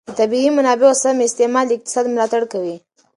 د 0.07 0.09
طبیعي 0.19 0.49
منابعو 0.57 0.99
سم 1.01 1.17
استعمال 1.27 1.65
د 1.67 1.71
اقتصاد 1.77 2.05
ملاتړ 2.13 2.41
کوي. 2.53 2.75